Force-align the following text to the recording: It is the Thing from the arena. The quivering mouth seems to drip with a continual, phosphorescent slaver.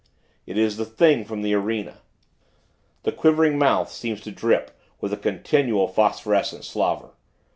It 0.47 0.57
is 0.57 0.77
the 0.77 0.85
Thing 0.85 1.25
from 1.25 1.43
the 1.43 1.53
arena. 1.53 1.99
The 3.03 3.11
quivering 3.11 3.59
mouth 3.59 3.91
seems 3.91 4.19
to 4.21 4.31
drip 4.31 4.75
with 4.99 5.13
a 5.13 5.15
continual, 5.15 5.87
phosphorescent 5.87 6.65
slaver. 6.65 7.11